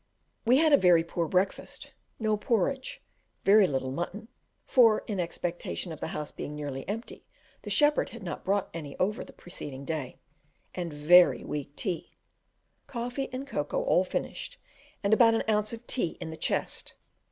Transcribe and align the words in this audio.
We 0.45 0.57
had 0.57 0.73
a 0.73 0.77
very 0.79 1.03
poor 1.03 1.27
breakfast, 1.27 1.93
no 2.17 2.35
porridge, 2.35 3.03
very 3.45 3.67
little 3.67 3.91
mutton 3.91 4.29
(for 4.65 5.03
in 5.05 5.19
expectation 5.19 5.91
of 5.91 5.99
the 5.99 6.07
house 6.07 6.31
being 6.31 6.55
nearly 6.55 6.89
empty, 6.89 7.27
the 7.61 7.69
shepherd 7.69 8.09
had 8.09 8.23
not 8.23 8.43
brought 8.43 8.71
any 8.73 8.97
over 8.97 9.23
the 9.23 9.31
preceding 9.31 9.85
day), 9.85 10.17
and 10.73 10.91
very 10.91 11.43
weak 11.43 11.75
tea; 11.75 12.15
coffee 12.87 13.29
and 13.31 13.45
cocoa 13.45 13.83
all 13.83 14.03
finished, 14.03 14.59
and 15.03 15.13
about 15.13 15.35
an 15.35 15.43
ounce 15.47 15.71
of 15.71 15.85
tea 15.85 16.17
in 16.19 16.31
the 16.31 16.35
chest. 16.35 16.95